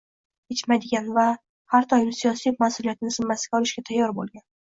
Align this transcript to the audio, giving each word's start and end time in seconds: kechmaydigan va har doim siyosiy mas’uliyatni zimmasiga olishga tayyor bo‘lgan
kechmaydigan 0.51 1.11
va 1.17 1.25
har 1.73 1.85
doim 1.91 2.09
siyosiy 2.21 2.57
mas’uliyatni 2.65 3.15
zimmasiga 3.19 3.61
olishga 3.61 3.87
tayyor 3.93 4.17
bo‘lgan 4.19 4.47